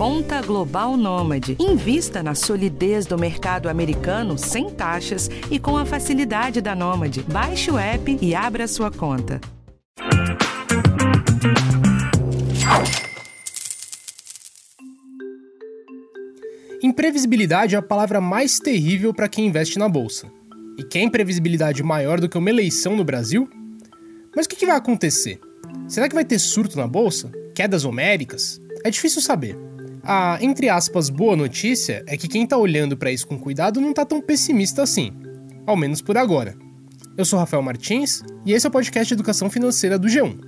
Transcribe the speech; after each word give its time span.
Conta 0.00 0.40
Global 0.40 0.96
Nômade. 0.96 1.58
Invista 1.60 2.22
na 2.22 2.34
solidez 2.34 3.04
do 3.04 3.18
mercado 3.18 3.68
americano 3.68 4.38
sem 4.38 4.70
taxas 4.70 5.28
e 5.50 5.58
com 5.58 5.76
a 5.76 5.84
facilidade 5.84 6.62
da 6.62 6.74
Nômade. 6.74 7.22
Baixe 7.30 7.70
o 7.70 7.76
app 7.76 8.18
e 8.18 8.34
abra 8.34 8.66
sua 8.66 8.90
conta. 8.90 9.38
Imprevisibilidade 16.82 17.74
é 17.74 17.78
a 17.78 17.82
palavra 17.82 18.22
mais 18.22 18.58
terrível 18.58 19.12
para 19.12 19.28
quem 19.28 19.48
investe 19.48 19.78
na 19.78 19.86
bolsa. 19.86 20.32
E 20.78 20.82
quer 20.82 21.02
imprevisibilidade 21.02 21.82
maior 21.82 22.18
do 22.18 22.26
que 22.26 22.38
uma 22.38 22.48
eleição 22.48 22.96
no 22.96 23.04
Brasil? 23.04 23.46
Mas 24.34 24.46
o 24.46 24.48
que, 24.48 24.64
vai 24.64 24.76
acontecer? 24.76 25.38
Será 25.86 26.08
que 26.08 26.14
vai 26.14 26.24
ter 26.24 26.38
surto 26.38 26.78
na 26.78 26.86
bolsa? 26.86 27.30
Quedas 27.54 27.84
homéricas? 27.84 28.58
É 28.82 28.90
difícil 28.90 29.20
saber. 29.20 29.69
A, 30.02 30.38
entre 30.40 30.68
aspas, 30.68 31.10
boa 31.10 31.36
notícia 31.36 32.02
é 32.06 32.16
que 32.16 32.28
quem 32.28 32.44
está 32.44 32.56
olhando 32.56 32.96
para 32.96 33.12
isso 33.12 33.26
com 33.26 33.38
cuidado 33.38 33.80
não 33.80 33.90
está 33.90 34.04
tão 34.04 34.20
pessimista 34.20 34.82
assim. 34.82 35.12
Ao 35.66 35.76
menos 35.76 36.00
por 36.00 36.16
agora. 36.16 36.56
Eu 37.16 37.24
sou 37.24 37.38
Rafael 37.38 37.62
Martins 37.62 38.22
e 38.46 38.52
esse 38.52 38.66
é 38.66 38.68
o 38.68 38.72
podcast 38.72 39.08
de 39.08 39.14
Educação 39.14 39.50
Financeira 39.50 39.98
do 39.98 40.08
G1. 40.08 40.40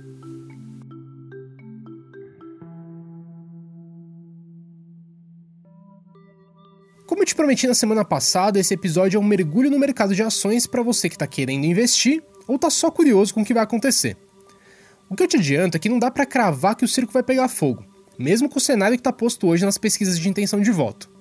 Como 7.05 7.21
eu 7.21 7.25
te 7.25 7.35
prometi 7.35 7.67
na 7.67 7.75
semana 7.75 8.03
passada, 8.03 8.59
esse 8.59 8.73
episódio 8.73 9.17
é 9.17 9.19
um 9.19 9.23
mergulho 9.23 9.69
no 9.69 9.77
mercado 9.77 10.15
de 10.15 10.23
ações 10.23 10.65
para 10.65 10.81
você 10.81 11.07
que 11.07 11.15
está 11.15 11.27
querendo 11.27 11.65
investir 11.65 12.23
ou 12.47 12.55
está 12.55 12.71
só 12.71 12.89
curioso 12.89 13.33
com 13.33 13.41
o 13.41 13.45
que 13.45 13.53
vai 13.53 13.63
acontecer. 13.63 14.17
O 15.09 15.15
que 15.15 15.21
eu 15.21 15.27
te 15.27 15.37
adianto 15.37 15.77
é 15.77 15.79
que 15.79 15.89
não 15.89 15.99
dá 15.99 16.09
para 16.09 16.25
cravar 16.25 16.75
que 16.75 16.83
o 16.83 16.87
circo 16.87 17.13
vai 17.13 17.21
pegar 17.21 17.47
fogo, 17.47 17.85
mesmo 18.23 18.47
com 18.47 18.57
o 18.57 18.61
cenário 18.61 18.95
que 18.95 19.01
está 19.01 19.11
posto 19.11 19.47
hoje 19.47 19.65
nas 19.65 19.77
pesquisas 19.77 20.17
de 20.17 20.29
intenção 20.29 20.61
de 20.61 20.71
voto. 20.71 21.11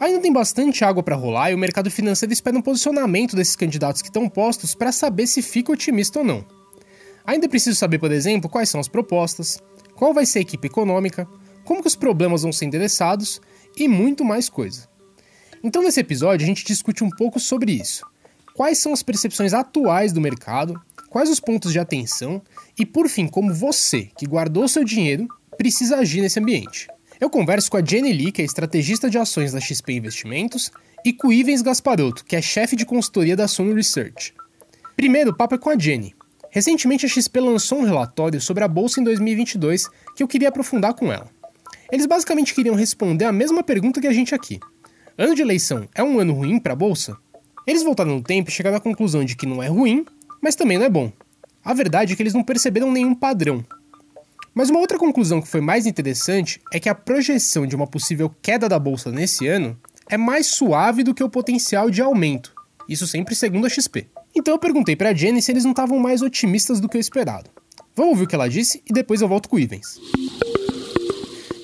Ainda 0.00 0.20
tem 0.20 0.32
bastante 0.32 0.84
água 0.84 1.04
para 1.04 1.14
rolar 1.14 1.52
e 1.52 1.54
o 1.54 1.58
mercado 1.58 1.88
financeiro 1.88 2.32
espera 2.32 2.58
um 2.58 2.62
posicionamento 2.62 3.36
desses 3.36 3.54
candidatos 3.54 4.02
que 4.02 4.08
estão 4.08 4.28
postos 4.28 4.74
para 4.74 4.90
saber 4.90 5.28
se 5.28 5.40
fica 5.40 5.70
otimista 5.70 6.18
ou 6.18 6.24
não. 6.24 6.44
Ainda 7.24 7.46
é 7.46 7.48
preciso 7.48 7.78
saber, 7.78 8.00
por 8.00 8.10
exemplo, 8.10 8.50
quais 8.50 8.68
são 8.68 8.80
as 8.80 8.88
propostas, 8.88 9.62
qual 9.94 10.12
vai 10.12 10.26
ser 10.26 10.40
a 10.40 10.42
equipe 10.42 10.66
econômica, 10.66 11.28
como 11.64 11.80
que 11.80 11.88
os 11.88 11.94
problemas 11.94 12.42
vão 12.42 12.52
ser 12.52 12.64
endereçados 12.64 13.40
e 13.76 13.86
muito 13.86 14.24
mais 14.24 14.48
coisa. 14.48 14.88
Então, 15.62 15.82
nesse 15.82 16.00
episódio, 16.00 16.44
a 16.44 16.48
gente 16.48 16.64
discute 16.64 17.04
um 17.04 17.10
pouco 17.10 17.38
sobre 17.38 17.72
isso. 17.72 18.04
Quais 18.54 18.78
são 18.78 18.92
as 18.92 19.02
percepções 19.04 19.52
atuais 19.52 20.12
do 20.12 20.20
mercado, 20.20 20.80
quais 21.08 21.30
os 21.30 21.38
pontos 21.38 21.72
de 21.72 21.78
atenção 21.78 22.42
e, 22.76 22.84
por 22.84 23.08
fim, 23.08 23.28
como 23.28 23.54
você, 23.54 24.08
que 24.16 24.26
guardou 24.26 24.66
seu 24.66 24.82
dinheiro, 24.82 25.28
precisa 25.58 25.96
agir 25.96 26.22
nesse 26.22 26.38
ambiente. 26.38 26.86
Eu 27.20 27.28
converso 27.28 27.68
com 27.70 27.76
a 27.76 27.84
Jenny 27.84 28.12
Lee, 28.12 28.30
que 28.30 28.40
é 28.40 28.44
estrategista 28.44 29.10
de 29.10 29.18
ações 29.18 29.52
da 29.52 29.60
XP 29.60 29.92
Investimentos, 29.92 30.70
e 31.04 31.12
com 31.12 31.28
o 31.28 31.32
Ivens 31.32 31.62
Gasparotto, 31.62 32.24
que 32.24 32.36
é 32.36 32.40
chefe 32.40 32.76
de 32.76 32.86
consultoria 32.86 33.36
da 33.36 33.48
Suno 33.48 33.74
Research. 33.74 34.32
Primeiro, 34.96 35.30
o 35.30 35.36
papo 35.36 35.56
é 35.56 35.58
com 35.58 35.68
a 35.68 35.76
Jenny. 35.76 36.14
Recentemente, 36.50 37.04
a 37.04 37.08
XP 37.08 37.40
lançou 37.40 37.80
um 37.80 37.84
relatório 37.84 38.40
sobre 38.40 38.62
a 38.64 38.68
bolsa 38.68 39.00
em 39.00 39.04
2022 39.04 39.88
que 40.14 40.22
eu 40.22 40.28
queria 40.28 40.48
aprofundar 40.48 40.94
com 40.94 41.12
ela. 41.12 41.28
Eles 41.90 42.06
basicamente 42.06 42.54
queriam 42.54 42.74
responder 42.74 43.24
a 43.24 43.32
mesma 43.32 43.62
pergunta 43.62 44.00
que 44.00 44.06
a 44.06 44.12
gente 44.12 44.34
aqui. 44.34 44.60
Ano 45.16 45.34
de 45.34 45.42
eleição 45.42 45.88
é 45.94 46.02
um 46.02 46.20
ano 46.20 46.34
ruim 46.34 46.58
para 46.58 46.72
a 46.72 46.76
bolsa? 46.76 47.16
Eles 47.66 47.82
voltaram 47.82 48.14
no 48.14 48.22
tempo 48.22 48.48
e 48.48 48.52
chegaram 48.52 48.76
à 48.76 48.80
conclusão 48.80 49.24
de 49.24 49.36
que 49.36 49.46
não 49.46 49.62
é 49.62 49.66
ruim, 49.66 50.06
mas 50.40 50.54
também 50.54 50.78
não 50.78 50.86
é 50.86 50.90
bom. 50.90 51.12
A 51.64 51.74
verdade 51.74 52.12
é 52.12 52.16
que 52.16 52.22
eles 52.22 52.34
não 52.34 52.44
perceberam 52.44 52.90
nenhum 52.92 53.14
padrão. 53.14 53.64
Mas 54.58 54.70
uma 54.70 54.80
outra 54.80 54.98
conclusão 54.98 55.40
que 55.40 55.46
foi 55.46 55.60
mais 55.60 55.86
interessante 55.86 56.60
é 56.72 56.80
que 56.80 56.88
a 56.88 56.94
projeção 56.94 57.64
de 57.64 57.76
uma 57.76 57.86
possível 57.86 58.28
queda 58.42 58.68
da 58.68 58.76
bolsa 58.76 59.08
nesse 59.12 59.46
ano 59.46 59.78
é 60.10 60.16
mais 60.16 60.48
suave 60.48 61.04
do 61.04 61.14
que 61.14 61.22
o 61.22 61.30
potencial 61.30 61.88
de 61.88 62.02
aumento. 62.02 62.52
Isso 62.88 63.06
sempre 63.06 63.36
segundo 63.36 63.66
a 63.66 63.68
XP. 63.68 64.08
Então 64.34 64.52
eu 64.52 64.58
perguntei 64.58 64.96
para 64.96 65.10
a 65.10 65.14
Jenny 65.14 65.40
se 65.40 65.52
eles 65.52 65.62
não 65.62 65.70
estavam 65.70 66.00
mais 66.00 66.22
otimistas 66.22 66.80
do 66.80 66.88
que 66.88 66.98
o 66.98 67.00
esperado. 67.00 67.48
Vamos 67.94 68.14
ouvir 68.14 68.24
o 68.24 68.26
que 68.26 68.34
ela 68.34 68.48
disse 68.48 68.82
e 68.84 68.92
depois 68.92 69.20
eu 69.20 69.28
volto 69.28 69.48
com 69.48 69.54
o 69.54 69.60
Ivens. 69.60 70.00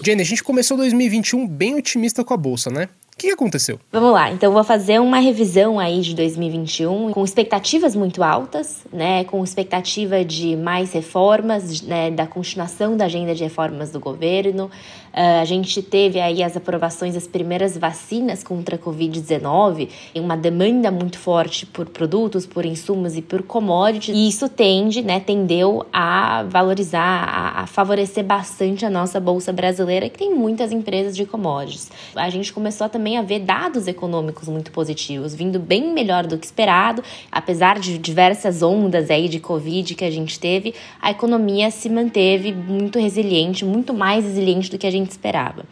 Jenny, 0.04 0.22
a 0.22 0.24
gente 0.24 0.44
começou 0.44 0.76
2021 0.76 1.48
bem 1.48 1.74
otimista 1.74 2.22
com 2.22 2.32
a 2.32 2.36
bolsa, 2.36 2.70
né? 2.70 2.88
O 3.14 3.16
que 3.16 3.30
aconteceu? 3.30 3.78
Vamos 3.92 4.12
lá, 4.12 4.32
então 4.32 4.52
vou 4.52 4.64
fazer 4.64 5.00
uma 5.00 5.18
revisão 5.18 5.78
aí 5.78 6.00
de 6.00 6.16
2021 6.16 7.12
com 7.12 7.24
expectativas 7.24 7.94
muito 7.94 8.24
altas, 8.24 8.84
né? 8.92 9.22
Com 9.22 9.42
expectativa 9.44 10.24
de 10.24 10.56
mais 10.56 10.92
reformas, 10.92 11.80
né? 11.80 12.10
Da 12.10 12.26
continuação 12.26 12.96
da 12.96 13.04
agenda 13.04 13.32
de 13.32 13.44
reformas 13.44 13.92
do 13.92 14.00
governo. 14.00 14.64
Uh, 14.64 15.40
a 15.40 15.44
gente 15.44 15.80
teve 15.80 16.18
aí 16.18 16.42
as 16.42 16.56
aprovações 16.56 17.14
das 17.14 17.24
primeiras 17.24 17.78
vacinas 17.78 18.42
contra 18.42 18.74
a 18.74 18.78
Covid-19, 18.78 19.88
uma 20.16 20.36
demanda 20.36 20.90
muito 20.90 21.16
forte 21.16 21.64
por 21.66 21.88
produtos, 21.88 22.44
por 22.44 22.66
insumos 22.66 23.16
e 23.16 23.22
por 23.22 23.44
commodities, 23.44 24.12
e 24.12 24.28
isso 24.28 24.48
tende, 24.48 25.02
né? 25.02 25.20
Tendeu 25.20 25.86
a 25.92 26.42
valorizar, 26.48 27.28
a, 27.28 27.62
a 27.62 27.66
favorecer 27.68 28.24
bastante 28.24 28.84
a 28.84 28.90
nossa 28.90 29.20
bolsa 29.20 29.52
brasileira, 29.52 30.08
que 30.08 30.18
tem 30.18 30.34
muitas 30.34 30.72
empresas 30.72 31.16
de 31.16 31.24
commodities. 31.24 31.92
A 32.16 32.28
gente 32.28 32.52
começou 32.52 32.88
também 32.88 33.03
também 33.04 33.18
a 33.18 33.22
ver 33.22 33.40
dados 33.40 33.86
econômicos 33.86 34.48
muito 34.48 34.72
positivos, 34.72 35.34
vindo 35.34 35.58
bem 35.58 35.92
melhor 35.92 36.26
do 36.26 36.38
que 36.38 36.46
esperado, 36.46 37.04
apesar 37.30 37.78
de 37.78 37.98
diversas 37.98 38.62
ondas 38.62 39.10
aí 39.10 39.28
de 39.28 39.38
Covid 39.38 39.94
que 39.94 40.06
a 40.06 40.10
gente 40.10 40.40
teve, 40.40 40.74
a 41.02 41.10
economia 41.10 41.70
se 41.70 41.90
manteve 41.90 42.50
muito 42.50 42.98
resiliente, 42.98 43.62
muito 43.62 43.92
mais 43.92 44.24
resiliente 44.24 44.70
do 44.70 44.78
que 44.78 44.86
a 44.86 44.90
gente 44.90 45.10
esperava. 45.10 45.66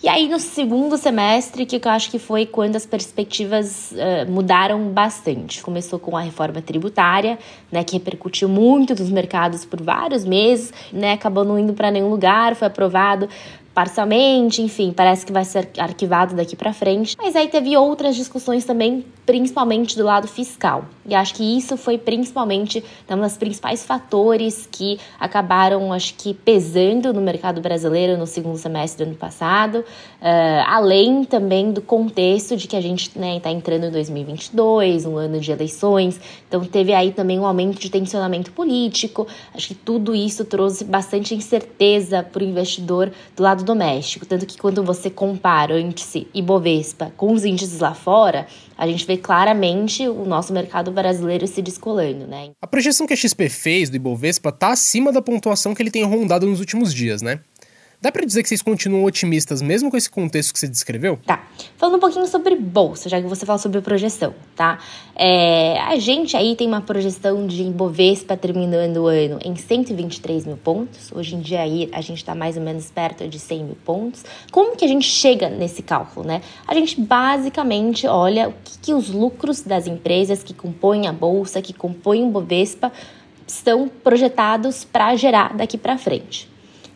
E 0.00 0.08
aí, 0.08 0.28
no 0.28 0.38
segundo 0.38 0.96
semestre, 0.96 1.66
que 1.66 1.80
eu 1.84 1.90
acho 1.90 2.08
que 2.08 2.20
foi 2.20 2.46
quando 2.46 2.76
as 2.76 2.86
perspectivas 2.86 3.90
uh, 3.90 4.30
mudaram 4.30 4.90
bastante. 4.90 5.60
Começou 5.60 5.98
com 5.98 6.16
a 6.16 6.20
reforma 6.20 6.62
tributária, 6.62 7.36
né, 7.72 7.82
que 7.82 7.94
repercutiu 7.94 8.48
muito 8.48 8.94
nos 8.94 9.10
mercados 9.10 9.64
por 9.64 9.82
vários 9.82 10.24
meses, 10.24 10.72
né, 10.92 11.14
acabou 11.14 11.44
não 11.44 11.58
indo 11.58 11.72
para 11.72 11.90
nenhum 11.90 12.10
lugar, 12.10 12.54
foi 12.54 12.68
aprovado 12.68 13.28
parcialmente, 13.78 14.60
enfim, 14.60 14.92
parece 14.92 15.24
que 15.24 15.32
vai 15.32 15.44
ser 15.44 15.68
arquivado 15.78 16.34
daqui 16.34 16.56
para 16.56 16.72
frente. 16.72 17.14
Mas 17.16 17.36
aí 17.36 17.46
teve 17.46 17.76
outras 17.76 18.16
discussões 18.16 18.64
também, 18.64 19.04
principalmente 19.24 19.96
do 19.96 20.02
lado 20.02 20.26
fiscal. 20.26 20.84
E 21.06 21.14
acho 21.14 21.34
que 21.36 21.56
isso 21.56 21.76
foi 21.76 21.96
principalmente 21.96 22.82
um 23.08 23.20
dos 23.20 23.36
principais 23.36 23.86
fatores 23.86 24.68
que 24.70 24.98
acabaram, 25.18 25.92
acho 25.92 26.14
que, 26.14 26.34
pesando 26.34 27.14
no 27.14 27.20
mercado 27.20 27.60
brasileiro 27.60 28.18
no 28.18 28.26
segundo 28.26 28.58
semestre 28.58 29.04
do 29.04 29.10
ano 29.10 29.16
passado, 29.16 29.76
uh, 29.76 30.64
além 30.66 31.22
também 31.22 31.70
do 31.70 31.80
contexto 31.80 32.56
de 32.56 32.66
que 32.66 32.74
a 32.74 32.80
gente 32.80 33.08
está 33.08 33.20
né, 33.20 33.38
tá 33.38 33.50
entrando 33.50 33.86
em 33.86 33.90
2022, 33.92 35.06
um 35.06 35.16
ano 35.16 35.38
de 35.38 35.52
eleições, 35.52 36.20
então 36.48 36.64
teve 36.64 36.92
aí 36.92 37.12
também 37.12 37.38
um 37.38 37.46
aumento 37.46 37.78
de 37.78 37.88
tensionamento 37.88 38.50
político. 38.50 39.26
Acho 39.54 39.68
que 39.68 39.74
tudo 39.74 40.16
isso 40.16 40.44
trouxe 40.44 40.84
bastante 40.84 41.32
incerteza 41.32 42.24
para 42.24 42.42
o 42.42 42.44
investidor 42.44 43.12
do 43.36 43.42
lado 43.42 43.67
doméstico, 43.68 44.26
tanto 44.26 44.46
que 44.46 44.58
quando 44.58 44.82
você 44.82 45.10
compara 45.10 45.74
o 45.74 45.78
índice 45.78 46.26
Ibovespa 46.34 47.12
com 47.16 47.32
os 47.32 47.44
índices 47.44 47.80
lá 47.80 47.94
fora, 47.94 48.46
a 48.76 48.86
gente 48.86 49.06
vê 49.06 49.16
claramente 49.16 50.08
o 50.08 50.24
nosso 50.24 50.52
mercado 50.52 50.90
brasileiro 50.90 51.46
se 51.46 51.60
descolando, 51.62 52.26
né? 52.26 52.50
A 52.60 52.66
projeção 52.66 53.06
que 53.06 53.12
a 53.12 53.16
XP 53.16 53.48
fez 53.48 53.90
do 53.90 53.96
Ibovespa 53.96 54.48
está 54.48 54.72
acima 54.72 55.12
da 55.12 55.22
pontuação 55.22 55.74
que 55.74 55.82
ele 55.82 55.90
tem 55.90 56.04
rondado 56.04 56.46
nos 56.46 56.60
últimos 56.60 56.92
dias, 56.92 57.22
né? 57.22 57.40
Dá 58.00 58.12
para 58.12 58.24
dizer 58.24 58.44
que 58.44 58.48
vocês 58.48 58.62
continuam 58.62 59.02
otimistas 59.02 59.60
mesmo 59.60 59.90
com 59.90 59.96
esse 59.96 60.08
contexto 60.08 60.52
que 60.52 60.60
você 60.60 60.68
descreveu? 60.68 61.18
Tá. 61.26 61.44
Falando 61.76 61.96
um 61.96 61.98
pouquinho 61.98 62.28
sobre 62.28 62.54
bolsa, 62.54 63.08
já 63.08 63.20
que 63.20 63.26
você 63.26 63.44
fala 63.44 63.58
sobre 63.58 63.80
projeção, 63.80 64.32
tá? 64.54 64.78
É, 65.16 65.80
a 65.80 65.96
gente 65.96 66.36
aí 66.36 66.54
tem 66.54 66.68
uma 66.68 66.80
projeção 66.80 67.44
de 67.44 67.64
Ibovespa 67.64 68.36
terminando 68.36 68.98
o 68.98 69.06
ano 69.08 69.40
em 69.44 69.56
123 69.56 70.46
mil 70.46 70.56
pontos. 70.56 71.10
Hoje 71.10 71.34
em 71.34 71.40
dia 71.40 71.60
aí 71.60 71.88
a 71.90 72.00
gente 72.00 72.18
está 72.18 72.36
mais 72.36 72.56
ou 72.56 72.62
menos 72.62 72.88
perto 72.88 73.26
de 73.26 73.36
100 73.36 73.64
mil 73.64 73.78
pontos. 73.84 74.24
Como 74.52 74.76
que 74.76 74.84
a 74.84 74.88
gente 74.88 75.08
chega 75.08 75.50
nesse 75.50 75.82
cálculo, 75.82 76.24
né? 76.24 76.40
A 76.68 76.74
gente 76.74 77.00
basicamente 77.00 78.06
olha 78.06 78.50
o 78.50 78.54
que, 78.62 78.78
que 78.78 78.94
os 78.94 79.10
lucros 79.10 79.62
das 79.62 79.88
empresas 79.88 80.44
que 80.44 80.54
compõem 80.54 81.08
a 81.08 81.12
bolsa, 81.12 81.60
que 81.60 81.72
compõem 81.72 82.22
o 82.22 82.28
Ibovespa, 82.28 82.92
estão 83.44 83.88
projetados 83.88 84.84
para 84.84 85.16
gerar 85.16 85.56
daqui 85.56 85.76
para 85.76 85.98
frente 85.98 86.48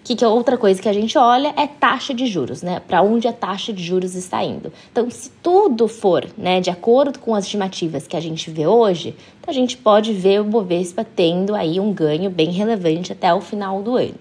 que, 0.05 0.17
que 0.17 0.25
é 0.25 0.29
outra 0.29 0.57
coisa 0.57 0.81
que 0.81 0.89
a 0.89 0.93
gente 0.93 1.17
olha 1.17 1.55
é 1.57 1.67
taxa 1.67 2.13
de 2.13 2.27
juros, 2.27 2.63
né? 2.63 2.81
Para 2.81 3.03
onde 3.03 3.29
a 3.29 3.33
taxa 3.33 3.73
de 3.73 3.83
juros 3.83 4.15
está 4.15 4.43
indo. 4.43 4.73
Então, 4.91 5.09
se 5.11 5.31
tudo 5.43 5.87
for, 5.87 6.27
né, 6.37 6.61
de 6.61 6.71
acordo 6.71 7.19
com 7.19 7.35
as 7.35 7.45
estimativas 7.45 8.07
que 8.07 8.17
a 8.17 8.21
gente 8.21 8.51
vê 8.51 8.67
hoje, 8.67 9.15
a 9.47 9.53
gente 9.53 9.77
pode 9.77 10.13
ver 10.13 10.41
o 10.41 10.45
Bovespa 10.45 11.05
tendo 11.05 11.55
aí 11.55 11.79
um 11.79 11.93
ganho 11.93 12.31
bem 12.31 12.51
relevante 12.51 13.13
até 13.13 13.33
o 13.33 13.41
final 13.41 13.83
do 13.83 13.97
ano. 13.97 14.15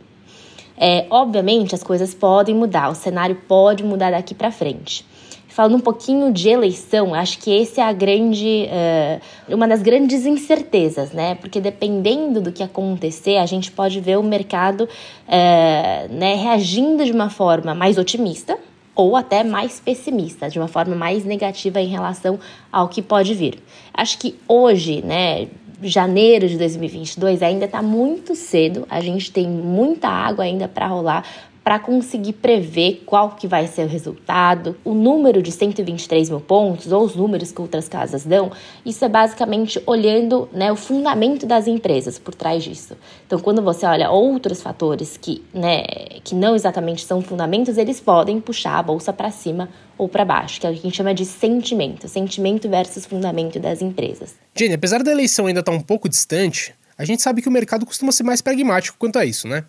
É, 0.77 1.05
obviamente, 1.09 1.75
as 1.75 1.83
coisas 1.83 2.13
podem 2.13 2.55
mudar, 2.55 2.89
o 2.89 2.95
cenário 2.95 3.35
pode 3.47 3.83
mudar 3.83 4.11
daqui 4.11 4.33
para 4.33 4.51
frente. 4.51 5.05
Falando 5.51 5.75
um 5.75 5.81
pouquinho 5.81 6.31
de 6.31 6.47
eleição, 6.47 7.13
acho 7.13 7.37
que 7.39 7.51
esse 7.51 7.81
é 7.81 7.83
a 7.83 7.91
grande, 7.91 8.69
uh, 8.69 9.53
uma 9.53 9.67
das 9.67 9.81
grandes 9.81 10.25
incertezas, 10.25 11.11
né? 11.11 11.35
Porque 11.35 11.59
dependendo 11.59 12.39
do 12.39 12.53
que 12.53 12.63
acontecer, 12.63 13.35
a 13.35 13.45
gente 13.45 13.69
pode 13.69 13.99
ver 13.99 14.17
o 14.17 14.23
mercado 14.23 14.85
uh, 14.85 16.13
né, 16.13 16.35
reagindo 16.35 17.03
de 17.03 17.11
uma 17.11 17.29
forma 17.29 17.75
mais 17.75 17.97
otimista, 17.97 18.57
ou 18.95 19.17
até 19.17 19.43
mais 19.43 19.77
pessimista, 19.77 20.49
de 20.49 20.57
uma 20.57 20.69
forma 20.69 20.95
mais 20.95 21.25
negativa 21.25 21.81
em 21.81 21.87
relação 21.87 22.39
ao 22.71 22.87
que 22.87 23.01
pode 23.01 23.33
vir. 23.33 23.61
Acho 23.93 24.19
que 24.19 24.39
hoje, 24.47 25.01
né, 25.01 25.49
janeiro 25.81 26.47
de 26.47 26.57
2022 26.57 27.43
ainda 27.43 27.65
está 27.65 27.81
muito 27.81 28.35
cedo, 28.35 28.87
a 28.89 29.01
gente 29.01 29.31
tem 29.31 29.49
muita 29.49 30.07
água 30.07 30.45
ainda 30.45 30.69
para 30.69 30.87
rolar 30.87 31.25
para 31.63 31.77
conseguir 31.77 32.33
prever 32.33 33.03
qual 33.05 33.31
que 33.31 33.47
vai 33.47 33.67
ser 33.67 33.85
o 33.85 33.87
resultado. 33.87 34.75
O 34.83 34.93
número 34.93 35.41
de 35.41 35.51
123 35.51 36.29
mil 36.29 36.39
pontos, 36.39 36.91
ou 36.91 37.03
os 37.03 37.15
números 37.15 37.51
que 37.51 37.61
outras 37.61 37.87
casas 37.87 38.23
dão, 38.23 38.51
isso 38.85 39.05
é 39.05 39.09
basicamente 39.09 39.81
olhando 39.85 40.49
né, 40.51 40.71
o 40.71 40.75
fundamento 40.75 41.45
das 41.45 41.67
empresas 41.67 42.17
por 42.17 42.33
trás 42.33 42.63
disso. 42.63 42.97
Então, 43.27 43.39
quando 43.39 43.61
você 43.61 43.85
olha 43.85 44.09
outros 44.09 44.61
fatores 44.61 45.17
que, 45.17 45.43
né, 45.53 45.83
que 46.23 46.33
não 46.33 46.55
exatamente 46.55 47.05
são 47.05 47.21
fundamentos, 47.21 47.77
eles 47.77 47.99
podem 47.99 48.39
puxar 48.39 48.79
a 48.79 48.83
bolsa 48.83 49.13
para 49.13 49.29
cima 49.29 49.69
ou 49.97 50.09
para 50.09 50.25
baixo, 50.25 50.59
que 50.59 50.65
é 50.65 50.69
o 50.69 50.73
que 50.73 50.79
a 50.79 50.83
gente 50.83 50.97
chama 50.97 51.13
de 51.13 51.25
sentimento, 51.25 52.07
sentimento 52.07 52.67
versus 52.67 53.05
fundamento 53.05 53.59
das 53.59 53.81
empresas. 53.81 54.35
Jenny, 54.55 54.73
apesar 54.73 55.03
da 55.03 55.11
eleição 55.11 55.45
ainda 55.45 55.59
estar 55.59 55.71
tá 55.71 55.77
um 55.77 55.81
pouco 55.81 56.09
distante, 56.09 56.73
a 56.97 57.05
gente 57.05 57.21
sabe 57.21 57.41
que 57.41 57.47
o 57.47 57.51
mercado 57.51 57.85
costuma 57.85 58.11
ser 58.11 58.23
mais 58.23 58.41
pragmático 58.41 58.97
quanto 58.97 59.19
a 59.19 59.25
isso, 59.25 59.47
né? 59.47 59.63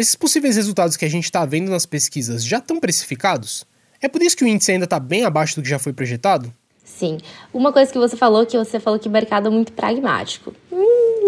Esses 0.00 0.14
possíveis 0.14 0.56
resultados 0.56 0.96
que 0.96 1.04
a 1.04 1.08
gente 1.10 1.24
está 1.24 1.44
vendo 1.44 1.70
nas 1.70 1.84
pesquisas 1.84 2.42
já 2.42 2.56
estão 2.56 2.80
precificados? 2.80 3.66
É 4.00 4.08
por 4.08 4.22
isso 4.22 4.34
que 4.34 4.42
o 4.42 4.48
índice 4.48 4.72
ainda 4.72 4.84
está 4.84 4.98
bem 4.98 5.26
abaixo 5.26 5.56
do 5.56 5.62
que 5.62 5.68
já 5.68 5.78
foi 5.78 5.92
projetado? 5.92 6.50
Sim. 6.82 7.18
Uma 7.52 7.70
coisa 7.70 7.92
que 7.92 7.98
você 7.98 8.16
falou, 8.16 8.46
que 8.46 8.56
você 8.56 8.80
falou 8.80 8.98
que 8.98 9.08
o 9.08 9.10
mercado 9.10 9.48
é 9.48 9.50
muito 9.50 9.74
pragmático. 9.74 10.54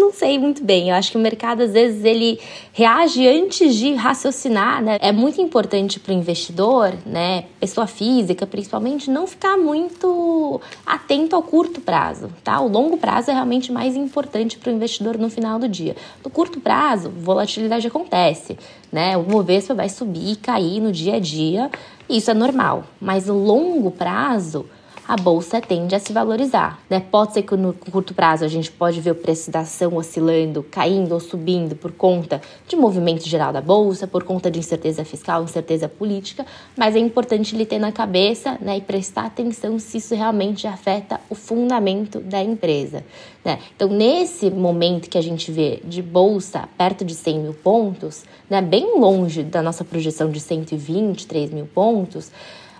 Não 0.03 0.11
sei 0.11 0.37
muito 0.37 0.61
bem. 0.65 0.89
Eu 0.89 0.95
acho 0.95 1.11
que 1.11 1.17
o 1.17 1.21
mercado, 1.21 1.61
às 1.61 1.71
vezes, 1.71 2.03
ele 2.03 2.37
reage 2.73 3.25
antes 3.25 3.73
de 3.73 3.93
raciocinar, 3.93 4.83
né? 4.83 4.97
É 4.99 5.13
muito 5.13 5.39
importante 5.39 5.97
para 5.97 6.13
o 6.13 6.13
investidor, 6.13 6.93
né, 7.05 7.45
pessoa 7.57 7.87
física, 7.87 8.45
principalmente, 8.45 9.09
não 9.09 9.25
ficar 9.25 9.55
muito 9.55 10.59
atento 10.85 11.37
ao 11.37 11.41
curto 11.41 11.79
prazo, 11.79 12.29
tá? 12.43 12.59
O 12.59 12.67
longo 12.67 12.97
prazo 12.97 13.31
é 13.31 13.33
realmente 13.33 13.71
mais 13.71 13.95
importante 13.95 14.57
para 14.57 14.73
o 14.73 14.75
investidor 14.75 15.17
no 15.17 15.29
final 15.29 15.57
do 15.57 15.69
dia. 15.69 15.95
No 16.21 16.29
curto 16.29 16.59
prazo, 16.59 17.09
volatilidade 17.09 17.87
acontece, 17.87 18.57
né? 18.91 19.15
O 19.15 19.23
Bovespa 19.23 19.73
vai 19.73 19.87
subir 19.87 20.33
e 20.33 20.35
cair 20.35 20.81
no 20.81 20.91
dia 20.91 21.15
a 21.15 21.19
dia, 21.19 21.71
isso 22.09 22.29
é 22.29 22.33
normal. 22.33 22.83
Mas 22.99 23.27
no 23.27 23.41
longo 23.41 23.89
prazo, 23.89 24.65
a 25.13 25.15
bolsa 25.15 25.61
tende 25.61 25.93
a 25.93 25.99
se 25.99 26.11
valorizar. 26.11 26.79
Né? 26.89 26.99
Pode 26.99 27.33
ser 27.33 27.43
que 27.43 27.55
no 27.55 27.71
curto 27.71 28.15
prazo 28.15 28.43
a 28.43 28.47
gente 28.47 28.71
pode 28.71 28.99
ver 28.99 29.11
o 29.11 29.15
preço 29.15 29.51
da 29.51 29.59
ação 29.59 29.95
oscilando, 29.95 30.63
caindo 30.63 31.11
ou 31.11 31.19
subindo 31.19 31.75
por 31.75 31.91
conta 31.91 32.41
de 32.67 32.75
movimento 32.75 33.29
geral 33.29 33.53
da 33.53 33.61
bolsa, 33.61 34.07
por 34.07 34.23
conta 34.23 34.49
de 34.49 34.57
incerteza 34.57 35.05
fiscal, 35.05 35.43
incerteza 35.43 35.87
política, 35.87 36.43
mas 36.75 36.95
é 36.95 36.99
importante 36.99 37.55
ele 37.55 37.63
ter 37.63 37.77
na 37.77 37.91
cabeça 37.91 38.57
né, 38.59 38.77
e 38.77 38.81
prestar 38.81 39.25
atenção 39.25 39.77
se 39.77 39.97
isso 39.97 40.15
realmente 40.15 40.65
afeta 40.65 41.21
o 41.29 41.35
fundamento 41.35 42.19
da 42.19 42.41
empresa. 42.41 43.05
Né? 43.45 43.59
Então, 43.75 43.89
nesse 43.89 44.49
momento 44.49 45.11
que 45.11 45.17
a 45.19 45.21
gente 45.23 45.51
vê 45.51 45.79
de 45.83 46.01
bolsa 46.01 46.67
perto 46.75 47.05
de 47.05 47.13
100 47.13 47.39
mil 47.39 47.53
pontos, 47.53 48.23
né, 48.49 48.63
bem 48.63 48.99
longe 48.99 49.43
da 49.43 49.61
nossa 49.61 49.85
projeção 49.85 50.31
de 50.31 50.39
123 50.39 51.51
mil 51.51 51.67
pontos, 51.67 52.31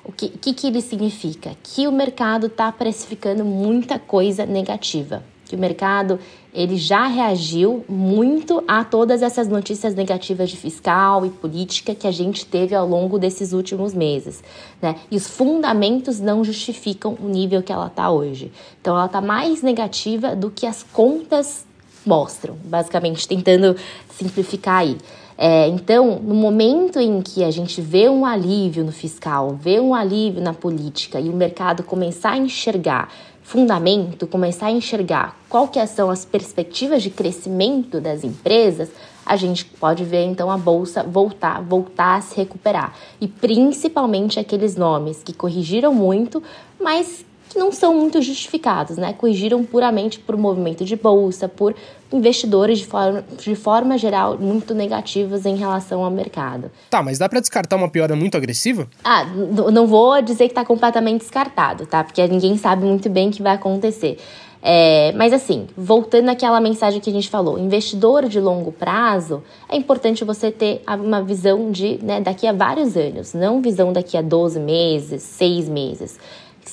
o 0.06 0.12
que, 0.12 0.30
que, 0.30 0.54
que 0.54 0.68
ele 0.68 0.82
significa? 0.82 1.56
Que 1.64 1.88
o 1.88 1.92
mercado 1.92 2.48
está 2.48 2.72
precificando 2.72 3.46
muita 3.46 3.98
coisa 3.98 4.46
negativa. 4.46 5.24
Que 5.46 5.56
o 5.56 5.60
mercado 5.60 6.20
ele 6.54 6.78
já 6.78 7.08
reagiu 7.08 7.84
muito 7.90 8.64
a 8.68 8.84
todas 8.84 9.22
essas 9.22 9.48
notícias 9.48 9.96
negativas 9.96 10.50
de 10.50 10.58
fiscal 10.58 11.26
e 11.26 11.30
política 11.30 11.96
que 11.96 12.08
a 12.08 12.12
gente 12.12 12.46
teve 12.46 12.76
ao 12.76 12.88
longo 12.88 13.18
desses 13.18 13.54
últimos 13.54 13.94
meses. 13.94 14.44
Né? 14.82 14.96
E 15.10 15.16
os 15.16 15.28
fundamentos 15.28 16.20
não 16.20 16.44
justificam 16.44 17.18
o 17.20 17.28
nível 17.28 17.64
que 17.64 17.72
ela 17.72 17.88
está 17.88 18.10
hoje. 18.10 18.52
Então, 18.80 18.96
ela 18.96 19.08
está 19.08 19.22
mais 19.22 19.62
negativa 19.64 20.36
do 20.36 20.52
que 20.52 20.68
as 20.68 20.84
contas 20.84 21.66
mostram, 22.06 22.56
basicamente, 22.66 23.28
tentando 23.28 23.76
simplificar 24.18 24.80
aí. 24.80 24.98
É, 25.38 25.68
então, 25.68 26.20
no 26.20 26.36
momento 26.36 27.00
em 27.00 27.22
que 27.22 27.44
a 27.44 27.52
gente 27.52 27.82
vê 27.82 28.08
um 28.08 28.26
alívio 28.26 28.84
no 28.84 28.92
fiscal, 28.92 29.58
vê 29.60 29.80
um 29.80 29.94
alívio 29.94 30.42
na 30.42 30.54
política 30.54 31.20
e 31.20 31.30
o 31.30 31.34
mercado 31.34 31.84
começar 31.84 32.32
a 32.32 32.38
enxergar 32.38 33.10
fundamento, 33.44 34.26
começar 34.26 34.68
a 34.68 34.72
enxergar 34.72 35.38
qual 35.50 35.68
que 35.68 35.86
são 35.86 36.10
as 36.10 36.24
perspectivas 36.24 37.04
de 37.04 37.10
crescimento 37.10 38.00
das 38.00 38.24
empresas, 38.24 38.90
a 39.26 39.36
gente 39.36 39.66
pode 39.66 40.04
ver 40.04 40.24
então 40.26 40.50
a 40.50 40.58
bolsa 40.58 41.04
voltar, 41.04 41.62
voltar 41.62 42.16
a 42.16 42.22
se 42.22 42.36
recuperar. 42.36 42.96
E 43.20 43.28
principalmente 43.28 44.40
aqueles 44.40 44.76
nomes 44.76 45.22
que 45.24 45.34
corrigiram 45.34 45.94
muito, 45.94 46.42
mas 46.80 47.26
que 47.54 47.60
não 47.60 47.72
são 47.72 47.94
muito 47.94 48.22
justificados, 48.22 48.98
né? 48.98 49.14
Corrigiram 49.14 49.64
puramente 49.64 50.20
por 50.20 50.36
movimento 50.36 50.84
de 50.84 50.96
bolsa, 50.96 51.48
por 51.48 51.76
investidores 52.12 52.80
de 52.80 52.86
forma, 52.86 53.24
de 53.38 53.56
forma 53.56 53.98
geral 53.98 54.38
muito 54.38 54.74
negativos 54.74 55.46
em 55.46 55.56
relação 55.56 56.04
ao 56.04 56.12
mercado. 56.12 56.72
Tá, 56.90 57.02
mas 57.04 57.20
dá 57.20 57.30
para 57.30 57.40
descartar 57.40 57.76
uma 57.76 57.90
piora 57.90 58.16
muito 58.16 58.36
agressiva? 58.36 58.88
Ah, 59.04 59.26
não 59.72 59.86
vou 59.86 60.20
dizer 60.22 60.46
que 60.46 60.52
está 60.52 60.66
completamente 60.66 61.22
descartado, 61.22 61.86
tá? 61.86 62.04
Porque 62.04 62.26
ninguém 62.28 62.58
sabe 62.58 62.86
muito 62.86 63.10
bem 63.10 63.30
o 63.30 63.32
que 63.32 63.44
vai 63.44 63.54
acontecer. 63.54 64.18
É, 64.66 65.12
mas 65.12 65.34
assim, 65.34 65.68
voltando 65.76 66.30
àquela 66.30 66.62
mensagem 66.62 67.02
que 67.02 67.10
a 67.10 67.14
gente 67.14 67.30
falou, 67.30 67.60
investidor 67.60 68.30
de 68.30 68.40
longo 68.40 68.72
prazo, 68.72 69.44
é 69.68 69.76
importante 69.76 70.24
você 70.24 70.50
ter 70.50 70.82
uma 70.88 71.22
visão 71.22 71.70
de 71.70 72.00
né, 72.02 72.22
daqui 72.22 72.48
a 72.48 72.54
vários 72.54 72.96
anos, 72.96 73.34
não 73.34 73.62
visão 73.62 73.92
daqui 73.92 74.16
a 74.16 74.22
12 74.22 74.60
meses, 74.62 75.22
6 75.22 75.68
meses 75.68 76.18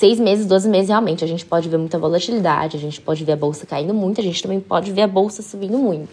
seis 0.00 0.18
meses, 0.18 0.46
12 0.46 0.66
meses, 0.66 0.88
realmente, 0.88 1.22
a 1.22 1.26
gente 1.26 1.44
pode 1.44 1.68
ver 1.68 1.76
muita 1.76 1.98
volatilidade, 1.98 2.74
a 2.74 2.80
gente 2.80 2.98
pode 2.98 3.22
ver 3.22 3.32
a 3.32 3.36
bolsa 3.36 3.66
caindo 3.66 3.92
muito, 3.92 4.18
a 4.18 4.24
gente 4.24 4.42
também 4.42 4.58
pode 4.58 4.90
ver 4.92 5.02
a 5.02 5.06
bolsa 5.06 5.42
subindo 5.42 5.76
muito. 5.76 6.08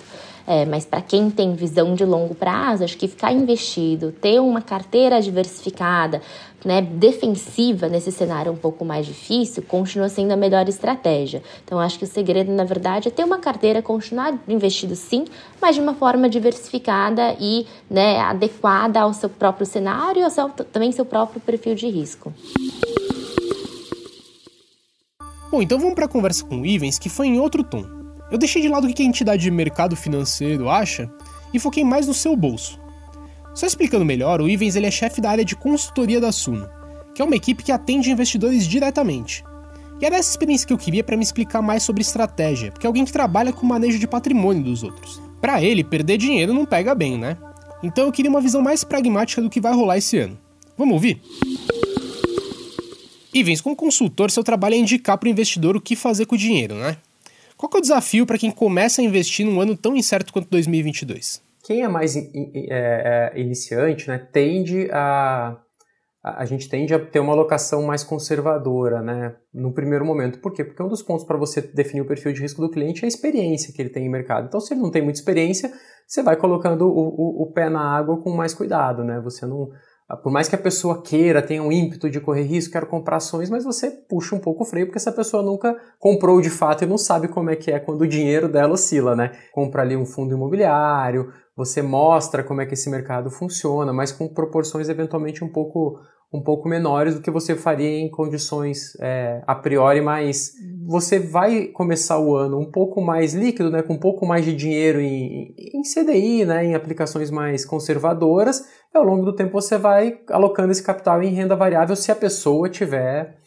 É, 0.46 0.66
mas 0.66 0.86
para 0.86 1.02
quem 1.02 1.30
tem 1.30 1.56
visão 1.56 1.96
de 1.96 2.04
longo 2.04 2.36
prazo, 2.36 2.84
acho 2.84 2.98
que 2.98 3.08
ficar 3.08 3.32
investido, 3.32 4.12
ter 4.12 4.42
uma 4.42 4.62
carteira 4.62 5.22
diversificada, 5.22 6.22
né, 6.66 6.82
defensiva 6.82 7.88
nesse 7.88 8.12
cenário 8.12 8.52
um 8.52 8.58
pouco 8.58 8.84
mais 8.84 9.06
difícil, 9.06 9.64
continua 9.64 10.10
sendo 10.10 10.32
a 10.32 10.36
melhor 10.36 10.68
estratégia. 10.68 11.42
Então, 11.64 11.80
acho 11.80 11.98
que 11.98 12.04
o 12.04 12.08
segredo, 12.08 12.52
na 12.52 12.66
verdade, 12.66 13.08
é 13.08 13.12
ter 13.12 13.24
uma 13.24 13.40
carteira, 13.40 13.82
continuar 13.82 14.38
investido 14.50 14.98
sim, 14.98 15.24
mas 15.62 15.76
de 15.76 15.82
uma 15.82 15.94
forma 15.94 16.28
diversificada 16.28 17.38
e 17.40 17.66
né, 17.90 18.20
adequada 18.20 19.00
ao 19.00 19.14
seu 19.14 19.30
próprio 19.30 19.66
cenário 19.66 20.20
e 20.20 20.24
ao 20.24 20.30
seu, 20.30 20.50
também 20.50 20.92
seu 20.92 21.06
próprio 21.06 21.40
perfil 21.40 21.74
de 21.74 21.88
risco. 21.88 22.34
Bom, 25.50 25.62
então 25.62 25.80
vamos 25.80 25.96
para 25.96 26.06
a 26.06 26.10
conversa 26.10 26.44
com 26.44 26.62
o 26.62 26.66
Ivens, 26.66 27.00
que 27.00 27.10
foi 27.10 27.28
em 27.28 27.40
outro 27.40 27.64
tom. 27.64 27.86
Eu 28.30 28.38
deixei 28.38 28.62
de 28.62 28.68
lado 28.68 28.86
o 28.86 28.94
que 28.94 29.02
a 29.02 29.06
entidade 29.06 29.44
de 29.44 29.52
mercado 29.52 29.96
financeiro 29.96 30.70
acha 30.70 31.10
e 31.54 31.60
foquei 31.60 31.84
mais 31.84 32.08
no 32.08 32.14
seu 32.14 32.36
bolso. 32.36 32.80
Só 33.56 33.66
explicando 33.66 34.04
melhor, 34.04 34.42
o 34.42 34.50
Ivens 34.50 34.76
ele 34.76 34.86
é 34.86 34.92
chefe 34.92 35.22
da 35.22 35.32
área 35.32 35.46
de 35.46 35.56
consultoria 35.56 36.20
da 36.20 36.32
Suno, 36.32 36.70
que 37.16 37.22
é 37.22 37.26
uma 37.26 37.36
equipe 37.36 37.64
que 37.64 37.72
atende 37.72 38.12
investidores 38.12 38.68
diretamente. 38.68 39.44
E 40.00 40.06
era 40.06 40.18
essa 40.18 40.30
experiência 40.30 40.68
que 40.68 40.74
eu 40.74 40.78
queria 40.78 41.04
para 41.04 41.18
me 41.18 41.24
explicar 41.24 41.62
mais 41.62 41.82
sobre 41.82 42.02
estratégia, 42.02 42.72
porque 42.72 42.86
é 42.86 42.90
alguém 42.90 43.06
que 43.06 43.12
trabalha 43.12 43.54
com 43.54 43.66
o 43.66 43.70
manejo 43.70 43.98
de 43.98 44.08
patrimônio 44.08 44.64
dos 44.64 44.84
outros. 44.84 45.20
Para 45.42 45.64
ele, 45.64 45.84
perder 45.84 46.18
dinheiro 46.18 46.54
não 46.54 46.66
pega 46.66 46.94
bem, 46.94 47.18
né? 47.18 47.38
Então 47.82 48.06
eu 48.06 48.12
queria 48.12 48.30
uma 48.30 48.42
visão 48.42 48.62
mais 48.62 48.84
pragmática 48.84 49.42
do 49.42 49.50
que 49.50 49.62
vai 49.62 49.74
rolar 49.74 49.98
esse 49.98 50.18
ano. 50.18 50.38
Vamos 50.78 50.94
ouvir? 50.94 51.22
Ivens, 53.40 53.62
como 53.62 53.76
consultor, 53.76 54.32
seu 54.32 54.44
trabalho 54.44 54.76
é 54.76 54.78
indicar 54.78 55.18
para 55.18 55.28
o 55.28 55.30
investidor 55.30 55.76
o 55.76 55.82
que 55.82 55.96
fazer 55.96 56.26
com 56.26 56.36
o 56.36 56.38
dinheiro, 56.38 56.76
né? 56.76 56.98
Qual 57.58 57.70
é 57.74 57.78
o 57.78 57.82
desafio 57.82 58.26
para 58.26 58.38
quem 58.38 58.52
começa 58.52 59.02
a 59.02 59.04
investir 59.04 59.46
num 59.46 59.60
ano 59.60 59.76
tão 59.76 59.96
incerto 59.96 60.32
quanto 60.32 60.50
2022? 60.50 61.42
Quem 61.64 61.82
é 61.82 61.88
mais 61.88 62.16
in, 62.16 62.30
in, 62.34 62.68
é, 62.70 63.34
é, 63.36 63.42
iniciante, 63.42 64.08
né, 64.08 64.18
tende 64.32 64.90
a, 64.92 65.58
a, 66.24 66.46
gente 66.46 66.70
tende 66.70 66.94
a 66.94 67.00
ter 67.00 67.20
uma 67.20 67.34
alocação 67.34 67.84
mais 67.84 68.04
conservadora, 68.04 69.02
né, 69.02 69.36
no 69.54 69.74
primeiro 69.74 70.06
momento. 70.06 70.40
Por 70.40 70.54
quê? 70.54 70.64
Porque 70.64 70.82
um 70.82 70.88
dos 70.88 71.02
pontos 71.02 71.26
para 71.26 71.36
você 71.36 71.62
definir 71.62 72.02
o 72.02 72.08
perfil 72.08 72.32
de 72.32 72.42
risco 72.42 72.62
do 72.62 72.70
cliente 72.70 73.04
é 73.04 73.06
a 73.06 73.08
experiência 73.08 73.74
que 73.74 73.82
ele 73.82 73.90
tem 73.90 74.06
em 74.06 74.10
mercado. 74.10 74.48
Então, 74.48 74.62
se 74.62 74.74
ele 74.74 74.82
não 74.82 74.92
tem 74.92 75.02
muita 75.02 75.20
experiência, 75.20 75.74
você 76.08 76.22
vai 76.22 76.38
colocando 76.38 76.88
o, 76.88 77.42
o, 77.42 77.44
o 77.44 77.52
pé 77.52 77.70
na 77.70 77.82
água 77.82 78.22
com 78.22 78.30
mais 78.30 78.54
cuidado, 78.54 79.04
né? 79.04 79.20
Você 79.20 79.46
não 79.46 79.70
por 80.16 80.32
mais 80.32 80.48
que 80.48 80.56
a 80.56 80.60
pessoa 80.60 81.02
queira, 81.02 81.42
tenha 81.42 81.62
um 81.62 81.72
ímpeto 81.72 82.10
de 82.10 82.22
correr 82.22 82.44
risco, 82.44 82.72
quero 82.72 82.88
comprar 82.88 83.18
ações, 83.18 83.50
mas 83.50 83.66
você 83.66 83.92
puxa 83.92 84.36
um 84.36 84.40
pouco 84.40 84.64
o 84.64 84.66
freio, 84.66 84.86
porque 84.86 84.98
essa 84.98 85.12
pessoa 85.12 85.44
nunca 85.44 85.76
comprou 86.00 86.40
de 86.40 86.50
fato 86.50 86.86
e 86.86 86.88
não 86.88 86.98
sabe 86.98 87.28
como 87.28 87.50
é 87.50 87.58
que 87.58 87.72
é 87.72 87.80
quando 87.80 88.02
o 88.02 88.08
dinheiro 88.08 88.48
dela 88.48 88.74
oscila, 88.74 89.16
né? 89.16 89.32
Compra 89.52 89.82
ali 89.82 89.98
um 89.98 90.06
fundo 90.06 90.34
imobiliário, 90.34 91.34
você 91.58 91.82
mostra 91.82 92.42
como 92.42 92.62
é 92.62 92.66
que 92.66 92.76
esse 92.76 92.90
mercado 92.90 93.30
funciona, 93.30 93.92
mas 93.92 94.12
com 94.12 94.30
proporções 94.30 94.88
eventualmente 94.88 95.44
um 95.44 95.50
pouco, 95.50 96.00
um 96.34 96.42
pouco 96.42 96.68
menores 96.68 97.16
do 97.16 97.22
que 97.22 97.32
você 97.32 97.56
faria 97.56 98.00
em 98.00 98.10
condições 98.10 98.96
é, 99.00 99.42
a 99.48 99.56
priori 99.56 100.02
mais. 100.02 100.52
Você 100.86 101.20
vai 101.20 101.68
começar 101.68 102.20
o 102.20 102.36
ano 102.36 102.60
um 102.60 102.70
pouco 102.70 103.02
mais 103.02 103.34
líquido, 103.34 103.70
né, 103.70 103.82
com 103.82 103.94
um 103.94 104.00
pouco 104.00 104.26
mais 104.26 104.44
de 104.44 104.54
dinheiro 104.54 105.00
em, 105.00 105.56
em 105.58 105.82
CDI, 105.82 106.46
né, 106.46 106.66
em 106.66 106.76
aplicações 106.76 107.32
mais 107.32 107.66
conservadoras, 107.66 108.66
e 108.94 108.98
ao 108.98 109.04
longo 109.04 109.24
do 109.24 109.36
tempo 109.36 109.54
você 109.54 109.78
vai 109.78 110.20
alocando 110.30 110.72
esse 110.72 110.84
capital 110.84 111.24
em 111.24 111.34
renda 111.34 111.56
variável 111.56 111.96
se 111.96 112.12
a 112.12 112.16
pessoa 112.16 112.70
tiver 112.70 113.38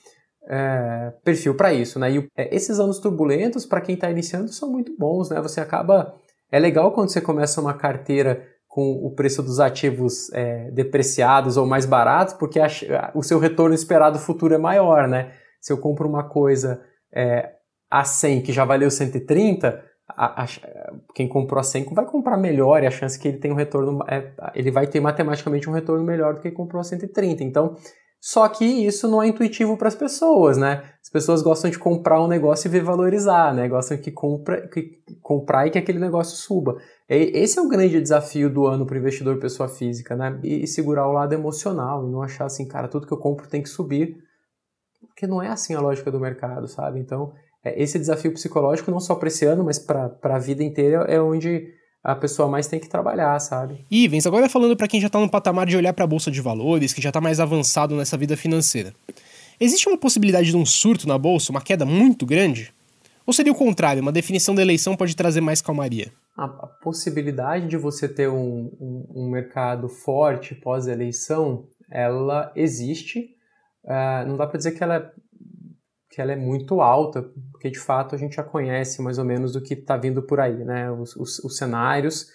é, 0.49 1.13
perfil 1.25 1.55
para 1.55 1.73
isso. 1.73 1.99
Né? 1.99 2.13
E 2.13 2.29
é, 2.37 2.55
esses 2.55 2.81
anos 2.81 2.99
turbulentos, 2.99 3.67
para 3.67 3.81
quem 3.81 3.95
está 3.95 4.11
iniciando, 4.11 4.49
são 4.49 4.71
muito 4.71 4.97
bons. 4.99 5.31
Né? 5.31 5.41
Você 5.41 5.61
acaba. 5.61 6.15
É 6.51 6.59
legal 6.59 6.93
quando 6.93 7.11
você 7.11 7.21
começa 7.21 7.61
uma 7.61 7.75
carteira 7.75 8.45
com 8.71 8.93
o 9.05 9.11
preço 9.11 9.43
dos 9.43 9.59
ativos 9.59 10.33
é, 10.33 10.71
depreciados 10.71 11.57
ou 11.57 11.67
mais 11.67 11.85
baratos, 11.85 12.35
porque 12.35 12.61
a, 12.61 12.69
o 13.17 13.23
seu 13.23 13.41
retorno 13.41 13.75
esperado 13.75 14.17
futuro 14.17 14.55
é 14.55 14.59
maior, 14.59 15.09
né? 15.09 15.33
Se 15.61 15.73
eu 15.73 15.79
compro 15.79 16.09
uma 16.09 16.23
coisa 16.23 16.81
é, 17.13 17.51
a 17.91 18.05
100 18.05 18.43
que 18.43 18.53
já 18.53 18.65
valeu 18.65 18.89
130, 18.89 19.85
a, 20.09 20.45
a, 20.45 20.47
quem 21.13 21.29
comprou 21.29 21.59
a 21.59 21.65
100 21.65 21.93
vai 21.93 22.07
comprar 22.07 22.37
melhor 22.37 22.85
e 22.85 22.87
a 22.87 22.93
chance 22.93 23.19
que 23.19 23.27
ele 23.27 23.39
tem 23.39 23.51
um 23.51 23.57
retorno, 23.57 24.05
é, 24.09 24.31
ele 24.55 24.71
vai 24.71 24.87
ter 24.87 25.01
matematicamente 25.01 25.69
um 25.69 25.73
retorno 25.73 26.05
melhor 26.05 26.35
do 26.35 26.41
que 26.41 26.53
comprou 26.53 26.81
a 26.81 26.85
130. 26.85 27.43
Então, 27.43 27.75
só 28.21 28.47
que 28.49 28.67
isso 28.67 29.09
não 29.09 29.23
é 29.23 29.29
intuitivo 29.29 29.79
para 29.79 29.89
as 29.89 29.95
pessoas, 29.95 30.59
né? 30.59 30.85
As 31.03 31.09
pessoas 31.09 31.41
gostam 31.41 31.71
de 31.71 31.79
comprar 31.79 32.23
um 32.23 32.29
negócio 32.29 32.69
e 32.69 32.71
ver 32.71 32.83
valorizar, 32.83 33.55
né? 33.55 33.67
Gostam 33.67 33.97
que, 33.97 34.13
compra, 34.13 34.69
que 34.69 35.03
comprar 35.23 35.67
e 35.67 35.71
que 35.71 35.79
aquele 35.79 35.99
negócio 35.99 36.37
suba. 36.37 36.77
Esse 37.09 37.59
é 37.59 37.63
o 37.63 37.69
grande 37.69 37.99
desafio 37.99 38.51
do 38.51 38.67
ano 38.67 38.85
para 38.85 38.97
o 38.97 38.99
investidor 38.99 39.39
pessoa 39.39 39.71
física, 39.71 40.15
né? 40.15 40.39
E, 40.45 40.67
segurar 40.67 41.09
o 41.09 41.13
lado 41.13 41.33
emocional 41.33 42.07
e 42.07 42.13
não 42.13 42.23
achar 42.23 42.45
assim, 42.45 42.69
cara, 42.69 42.89
tudo 42.89 43.07
que 43.07 43.13
eu 43.13 43.19
compro 43.19 43.49
tem 43.49 43.63
que 43.63 43.71
subir, 43.71 44.19
porque 45.01 45.27
não 45.27 45.43
é 45.43 45.49
assim 45.49 45.75
a 45.75 45.81
lógica 45.81 46.11
do 46.11 46.21
mercado, 46.21 46.69
sabe? 46.69 47.01
Então, 47.01 47.33
é, 47.65 47.83
esse 47.83 47.99
desafio 47.99 48.35
psicológico, 48.35 48.91
não 48.91 49.01
só 49.01 49.15
para 49.15 49.29
esse 49.29 49.47
ano, 49.47 49.65
mas 49.65 49.79
para 49.79 50.15
a 50.23 50.39
vida 50.39 50.63
inteira, 50.63 51.07
é 51.09 51.19
onde 51.19 51.73
a 52.03 52.15
pessoa 52.15 52.49
mais 52.49 52.67
tem 52.67 52.81
que 52.81 52.89
trabalhar, 52.89 53.39
sabe? 53.41 53.85
Ivens, 53.91 54.27
agora 54.27 54.49
falando 54.49 54.77
para 54.77 54.89
quem 54.89 55.01
já 55.01 55.07
está 55.07 55.21
no 55.21 55.29
patamar 55.29 55.67
de 55.67 55.77
olhar 55.77 55.93
para 55.93 56.05
a 56.05 56.09
bolsa 56.09 56.31
de 56.31 56.41
valores, 56.41 56.93
que 56.93 57.03
já 57.03 57.11
está 57.11 57.21
mais 57.21 57.41
avançado 57.41 57.95
nessa 57.95 58.17
vida 58.17 58.37
financeira. 58.37 58.95
Existe 59.61 59.89
uma 59.89 59.99
possibilidade 59.99 60.51
de 60.51 60.57
um 60.57 60.65
surto 60.65 61.07
na 61.07 61.19
bolsa, 61.19 61.53
uma 61.53 61.61
queda 61.61 61.85
muito 61.85 62.25
grande? 62.25 62.73
Ou 63.27 63.33
seria 63.33 63.53
o 63.53 63.57
contrário, 63.57 64.01
uma 64.01 64.11
definição 64.11 64.55
da 64.55 64.63
eleição 64.63 64.97
pode 64.97 65.15
trazer 65.15 65.43
mais 65.43 65.61
calmaria? 65.61 66.11
A, 66.37 66.49
possibilidade 66.49 67.69
de 67.69 67.77
você 67.77 68.09
ter 68.09 68.29
um, 68.29 68.71
um, 68.81 69.07
um 69.15 69.31
mercado 69.31 69.89
forte 69.89 70.55
pós-eleição, 70.55 71.67
ela 71.91 72.51
existe. 72.57 73.37
Uh, 73.85 74.27
não 74.27 74.37
dá 74.39 74.47
para 74.47 74.57
dizer 74.57 74.73
que 74.73 74.83
ela 74.83 74.97
é 74.97 75.11
que 76.11 76.21
ela 76.21 76.33
é 76.33 76.37
muito 76.37 76.81
alta, 76.81 77.23
porque 77.53 77.71
de 77.71 77.79
fato 77.79 78.15
a 78.15 78.19
gente 78.19 78.35
já 78.35 78.43
conhece 78.43 79.01
mais 79.01 79.17
ou 79.17 79.25
menos 79.25 79.53
do 79.53 79.63
que 79.63 79.75
está 79.75 79.97
vindo 79.97 80.23
por 80.23 80.41
aí, 80.41 80.65
né? 80.65 80.91
Os, 80.91 81.15
os, 81.15 81.39
os, 81.39 81.57
cenários, 81.57 82.27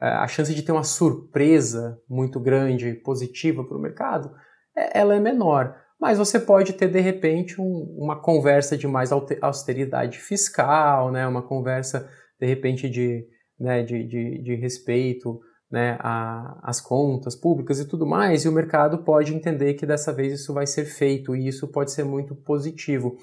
é, 0.00 0.06
a 0.06 0.28
chance 0.28 0.54
de 0.54 0.62
ter 0.62 0.70
uma 0.70 0.84
surpresa 0.84 1.98
muito 2.08 2.38
grande, 2.38 2.92
positiva 2.92 3.64
para 3.64 3.76
o 3.76 3.80
mercado, 3.80 4.30
é, 4.76 4.98
ela 4.98 5.14
é 5.14 5.20
menor. 5.20 5.74
Mas 5.98 6.18
você 6.18 6.38
pode 6.38 6.74
ter 6.74 6.88
de 6.88 7.00
repente 7.00 7.58
um, 7.58 7.96
uma 7.96 8.20
conversa 8.20 8.76
de 8.76 8.86
mais 8.86 9.10
austeridade 9.40 10.18
fiscal, 10.18 11.10
né? 11.10 11.26
Uma 11.26 11.42
conversa 11.42 12.10
de 12.38 12.46
repente 12.46 12.90
de, 12.90 13.26
né, 13.58 13.82
de, 13.82 14.04
de, 14.06 14.42
de 14.42 14.54
respeito 14.56 15.40
né, 15.72 15.96
a, 16.00 16.58
as 16.62 16.82
contas 16.82 17.34
públicas 17.34 17.80
e 17.80 17.88
tudo 17.88 18.06
mais, 18.06 18.44
e 18.44 18.48
o 18.48 18.52
mercado 18.52 18.98
pode 18.98 19.34
entender 19.34 19.72
que 19.72 19.86
dessa 19.86 20.12
vez 20.12 20.34
isso 20.34 20.52
vai 20.52 20.66
ser 20.66 20.84
feito, 20.84 21.34
e 21.34 21.48
isso 21.48 21.66
pode 21.66 21.90
ser 21.90 22.04
muito 22.04 22.34
positivo. 22.34 23.16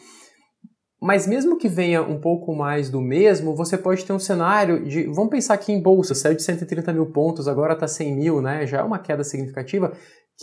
Mas 1.00 1.28
mesmo 1.28 1.58
que 1.58 1.70
venha 1.70 2.02
um 2.02 2.20
pouco 2.20 2.54
mais 2.54 2.90
do 2.90 3.00
mesmo, 3.00 3.56
você 3.56 3.78
pode 3.78 4.04
ter 4.04 4.12
um 4.12 4.20
cenário 4.20 4.84
de. 4.84 5.04
Vamos 5.04 5.30
pensar 5.30 5.54
aqui 5.54 5.72
em 5.72 5.82
bolsa, 5.82 6.14
saiu 6.14 6.36
de 6.36 6.44
130 6.44 6.92
mil 6.92 7.06
pontos, 7.06 7.48
agora 7.48 7.74
está 7.74 7.88
100 7.88 8.16
mil, 8.16 8.42
né? 8.42 8.68
Já 8.68 8.80
é 8.80 8.84
uma 8.84 9.00
queda 9.00 9.24
significativa, 9.24 9.94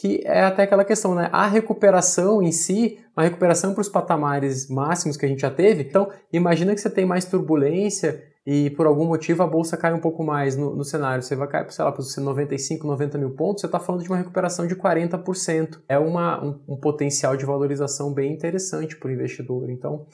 que 0.01 0.23
é 0.25 0.45
até 0.45 0.63
aquela 0.63 0.85
questão, 0.85 1.15
né? 1.15 1.29
A 1.31 1.47
recuperação 1.47 2.41
em 2.41 2.53
si, 2.53 2.99
uma 3.15 3.25
recuperação 3.25 3.75
para 3.75 3.83
os 3.83 3.89
patamares 3.89 4.71
máximos 4.71 5.19
que 5.19 5.27
a 5.27 5.29
gente 5.29 5.43
já 5.43 5.51
teve. 5.51 5.83
Então, 5.83 6.09
imagina 6.33 6.75
que 6.75 6.81
você 6.81 6.89
tem 6.89 7.05
mais 7.05 7.27
turbulência 7.27 8.23
e 8.47 8.71
por 8.71 8.87
algum 8.87 9.05
motivo 9.05 9.43
a 9.43 9.47
bolsa 9.47 9.77
cai 9.77 9.93
um 9.93 9.99
pouco 9.99 10.23
mais 10.23 10.57
no, 10.57 10.77
no 10.77 10.85
cenário, 10.85 11.21
você 11.21 11.35
vai 11.35 11.49
cair, 11.49 11.69
sei 11.73 11.85
lá, 11.85 11.91
para 11.91 12.01
os 12.01 12.17
95, 12.17 12.87
90 12.87 13.19
mil 13.19 13.35
pontos, 13.35 13.61
você 13.61 13.67
está 13.67 13.81
falando 13.81 14.05
de 14.05 14.09
uma 14.09 14.19
recuperação 14.19 14.69
de 14.69 14.77
40%. 14.77 15.83
É 15.89 15.99
uma, 15.99 16.45
um, 16.45 16.63
um 16.69 16.77
potencial 16.77 17.37
de 17.37 17.45
valorização 17.45 18.15
bem 18.15 18.33
interessante 18.33 18.97
para 18.97 19.09
o 19.09 19.13
investidor. 19.13 19.69
Então, 19.69 20.07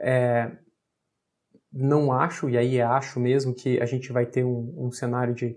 é, 0.00 0.50
não 1.72 2.10
acho, 2.10 2.50
e 2.50 2.58
aí 2.58 2.80
acho 2.80 3.20
mesmo, 3.20 3.54
que 3.54 3.80
a 3.80 3.86
gente 3.86 4.12
vai 4.12 4.26
ter 4.26 4.44
um, 4.44 4.74
um 4.76 4.90
cenário 4.90 5.32
de, 5.32 5.56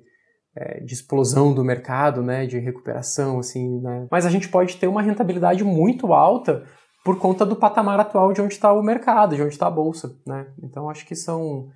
é, 0.55 0.79
de 0.79 0.93
explosão 0.93 1.51
do 1.51 1.63
mercado, 1.63 2.21
né, 2.21 2.45
de 2.45 2.59
recuperação, 2.59 3.39
assim, 3.39 3.81
né? 3.81 4.07
mas 4.11 4.27
a 4.27 4.29
gente 4.29 4.47
pode 4.47 4.77
ter 4.77 4.85
uma 4.85 5.01
rentabilidade 5.01 5.63
muito 5.63 6.13
alta 6.13 6.63
por 7.03 7.17
conta 7.17 7.43
do 7.47 7.55
patamar 7.55 7.99
atual 7.99 8.31
de 8.31 8.41
onde 8.41 8.53
está 8.53 8.71
o 8.71 8.83
mercado, 8.83 9.35
de 9.35 9.41
onde 9.41 9.53
está 9.53 9.65
a 9.65 9.71
bolsa. 9.71 10.15
Né? 10.27 10.45
Então, 10.61 10.87
acho 10.87 11.03
que 11.03 11.15
são 11.15 11.71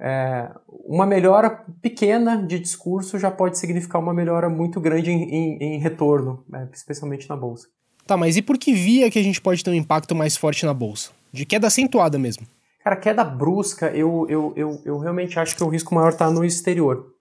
é, 0.00 0.50
uma 0.84 1.06
melhora 1.06 1.64
pequena 1.80 2.36
de 2.36 2.58
discurso 2.58 3.18
já 3.18 3.30
pode 3.30 3.58
significar 3.58 4.00
uma 4.00 4.12
melhora 4.12 4.48
muito 4.48 4.80
grande 4.80 5.10
em, 5.10 5.22
em, 5.22 5.58
em 5.62 5.78
retorno, 5.78 6.44
né, 6.48 6.68
especialmente 6.72 7.28
na 7.28 7.36
bolsa. 7.36 7.68
Tá, 8.06 8.16
mas 8.16 8.36
e 8.36 8.42
por 8.42 8.58
que 8.58 8.72
via 8.72 9.10
que 9.10 9.18
a 9.18 9.22
gente 9.22 9.40
pode 9.40 9.64
ter 9.64 9.70
um 9.70 9.74
impacto 9.74 10.14
mais 10.14 10.36
forte 10.36 10.64
na 10.64 10.74
bolsa? 10.74 11.10
De 11.32 11.44
queda 11.44 11.66
acentuada 11.66 12.18
mesmo. 12.18 12.46
Cara, 12.84 12.96
queda 12.96 13.24
brusca, 13.24 13.90
eu, 13.90 14.26
eu, 14.28 14.52
eu, 14.54 14.80
eu 14.84 14.98
realmente 14.98 15.38
acho 15.40 15.56
que 15.56 15.64
o 15.64 15.68
risco 15.68 15.92
maior 15.94 16.10
está 16.10 16.30
no 16.30 16.44
exterior. 16.44 17.12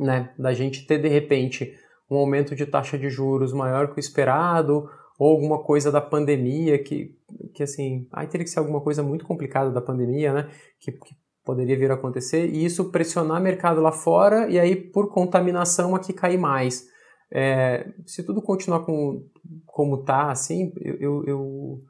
Né? 0.00 0.30
Da 0.38 0.54
gente 0.54 0.86
ter, 0.86 0.98
de 0.98 1.08
repente, 1.08 1.74
um 2.10 2.16
aumento 2.16 2.56
de 2.56 2.64
taxa 2.64 2.98
de 2.98 3.10
juros 3.10 3.52
maior 3.52 3.88
que 3.88 3.98
o 3.98 4.00
esperado, 4.00 4.88
ou 5.18 5.30
alguma 5.30 5.62
coisa 5.62 5.92
da 5.92 6.00
pandemia 6.00 6.82
que, 6.82 7.14
que 7.54 7.62
assim, 7.62 8.08
aí 8.10 8.26
teria 8.26 8.44
que 8.44 8.50
ser 8.50 8.58
alguma 8.58 8.80
coisa 8.80 9.02
muito 9.02 9.26
complicada 9.26 9.70
da 9.70 9.82
pandemia, 9.82 10.32
né? 10.32 10.48
Que, 10.80 10.92
que 10.92 11.14
poderia 11.44 11.78
vir 11.78 11.90
a 11.90 11.94
acontecer, 11.94 12.48
e 12.48 12.64
isso 12.64 12.90
pressionar 12.90 13.40
mercado 13.40 13.80
lá 13.80 13.92
fora 13.92 14.48
e 14.48 14.58
aí 14.58 14.76
por 14.76 15.10
contaminação 15.10 15.94
aqui 15.94 16.12
cair 16.12 16.38
mais. 16.38 16.86
É, 17.34 17.88
se 18.06 18.22
tudo 18.22 18.42
continuar 18.42 18.80
com, 18.80 19.24
como 19.64 20.00
está, 20.00 20.30
assim, 20.30 20.72
eu, 20.80 21.24
eu, 21.24 21.80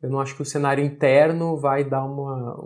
eu 0.00 0.10
não 0.10 0.20
acho 0.20 0.36
que 0.36 0.42
o 0.42 0.46
cenário 0.46 0.84
interno 0.84 1.56
vai 1.56 1.84
dar 1.84 2.04
uma. 2.04 2.56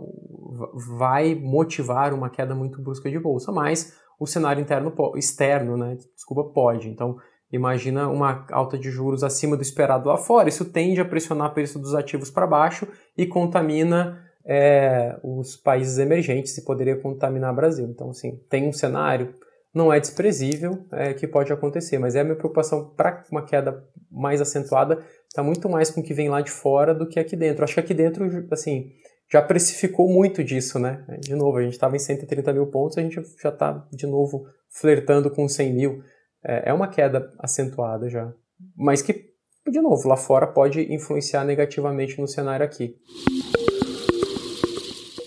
vai 0.98 1.34
motivar 1.34 2.12
uma 2.12 2.28
queda 2.28 2.54
muito 2.54 2.80
brusca 2.82 3.10
de 3.10 3.18
bolsa, 3.18 3.50
mas 3.50 3.96
o 4.20 4.26
cenário 4.26 4.60
interno 4.60 4.92
externo, 5.16 5.76
né? 5.76 5.96
Desculpa, 6.14 6.44
pode. 6.52 6.88
Então, 6.88 7.16
imagina 7.50 8.08
uma 8.08 8.46
alta 8.50 8.78
de 8.78 8.90
juros 8.90 9.22
acima 9.22 9.56
do 9.56 9.62
esperado 9.62 10.08
lá 10.08 10.18
fora. 10.18 10.48
Isso 10.48 10.64
tende 10.64 11.00
a 11.00 11.04
pressionar 11.04 11.50
o 11.50 11.54
preço 11.54 11.78
dos 11.78 11.94
ativos 11.94 12.30
para 12.30 12.46
baixo 12.46 12.86
e 13.16 13.26
contamina 13.26 14.25
é, 14.46 15.18
os 15.22 15.56
países 15.56 15.98
emergentes 15.98 16.56
e 16.56 16.64
poderia 16.64 16.96
contaminar 16.96 17.52
o 17.52 17.56
Brasil. 17.56 17.86
Então, 17.86 18.10
assim, 18.10 18.40
tem 18.48 18.68
um 18.68 18.72
cenário, 18.72 19.34
não 19.74 19.92
é 19.92 19.98
desprezível 19.98 20.86
é, 20.92 21.12
que 21.12 21.26
pode 21.26 21.52
acontecer, 21.52 21.98
mas 21.98 22.14
é 22.14 22.20
a 22.20 22.24
minha 22.24 22.36
preocupação 22.36 22.90
para 22.96 23.24
uma 23.30 23.44
queda 23.44 23.84
mais 24.10 24.40
acentuada 24.40 25.04
está 25.36 25.42
muito 25.42 25.68
mais 25.68 25.90
com 25.90 26.00
o 26.00 26.02
que 26.02 26.14
vem 26.14 26.30
lá 26.30 26.40
de 26.40 26.50
fora 26.50 26.94
do 26.94 27.06
que 27.06 27.20
aqui 27.20 27.36
dentro. 27.36 27.62
Acho 27.62 27.74
que 27.74 27.80
aqui 27.80 27.92
dentro, 27.92 28.24
assim, 28.50 28.90
já 29.30 29.42
precificou 29.42 30.08
muito 30.08 30.42
disso, 30.42 30.78
né? 30.78 31.04
De 31.20 31.34
novo, 31.34 31.58
a 31.58 31.62
gente 31.62 31.74
estava 31.74 31.94
em 31.94 31.98
130 31.98 32.52
mil 32.54 32.66
pontos, 32.68 32.96
a 32.96 33.02
gente 33.02 33.20
já 33.42 33.50
está 33.50 33.86
de 33.92 34.06
novo 34.06 34.46
flertando 34.70 35.30
com 35.30 35.46
100 35.46 35.74
mil. 35.74 36.02
É, 36.42 36.70
é 36.70 36.72
uma 36.72 36.88
queda 36.88 37.30
acentuada 37.38 38.08
já, 38.08 38.32
mas 38.74 39.02
que, 39.02 39.26
de 39.68 39.80
novo, 39.80 40.08
lá 40.08 40.16
fora 40.16 40.46
pode 40.46 40.92
influenciar 40.92 41.44
negativamente 41.44 42.18
no 42.18 42.26
cenário 42.26 42.64
aqui. 42.64 42.96